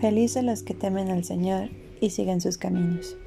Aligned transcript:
Felices 0.00 0.42
los 0.42 0.62
que 0.62 0.72
temen 0.72 1.10
al 1.10 1.24
Señor 1.24 1.68
y 2.00 2.08
siguen 2.08 2.40
sus 2.40 2.56
caminos. 2.56 3.18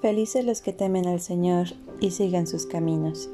Felices 0.00 0.44
los 0.44 0.60
que 0.60 0.72
temen 0.72 1.08
al 1.08 1.18
Señor 1.18 1.66
y 1.98 2.12
siguen 2.12 2.46
sus 2.46 2.66
caminos. 2.66 3.28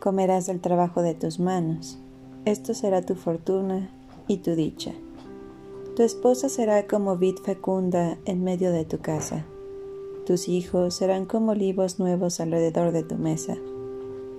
Comerás 0.00 0.46
del 0.46 0.60
trabajo 0.60 1.00
de 1.00 1.14
tus 1.14 1.40
manos. 1.40 1.98
Esto 2.44 2.74
será 2.74 3.00
tu 3.00 3.14
fortuna 3.14 3.90
y 4.28 4.38
tu 4.38 4.54
dicha. 4.54 4.92
Tu 5.96 6.02
esposa 6.02 6.50
será 6.50 6.86
como 6.86 7.16
vid 7.16 7.36
fecunda 7.42 8.18
en 8.26 8.44
medio 8.44 8.70
de 8.70 8.84
tu 8.84 8.98
casa. 8.98 9.46
Tus 10.26 10.46
hijos 10.46 10.94
serán 10.94 11.24
como 11.24 11.52
olivos 11.52 11.98
nuevos 11.98 12.38
alrededor 12.38 12.92
de 12.92 13.02
tu 13.02 13.14
mesa. 13.14 13.56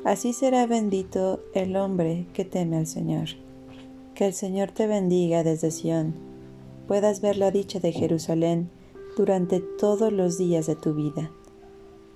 Así 0.06 0.34
será 0.34 0.68
bendito 0.68 1.40
el 1.56 1.76
hombre 1.76 2.28
que 2.34 2.46
teme 2.46 2.78
al 2.78 2.86
Señor. 2.86 3.30
Que 4.14 4.28
el 4.28 4.34
Señor 4.34 4.70
te 4.70 4.86
bendiga 4.86 5.44
desde 5.44 5.72
Sión, 5.72 6.14
puedas 6.88 7.22
ver 7.22 7.38
la 7.38 7.50
dicha 7.50 7.80
de 7.80 7.92
Jerusalén 7.92 8.70
durante 9.18 9.60
todos 9.60 10.14
los 10.14 10.38
días 10.38 10.68
de 10.68 10.76
tu 10.76 10.94
vida. 10.94 11.32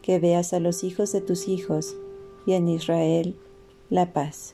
Que 0.04 0.20
veas 0.20 0.54
a 0.54 0.60
los 0.60 0.84
hijos 0.84 1.12
de 1.14 1.22
tus 1.22 1.48
hijos 1.48 1.96
y 2.46 2.54
en 2.54 2.68
Israel 2.68 3.36
la 3.90 4.14
paz. 4.14 4.54